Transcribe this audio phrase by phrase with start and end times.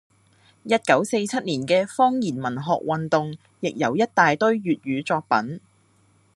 [0.63, 5.61] 一九四七年嘅方言文學運動亦有一大堆粵語作品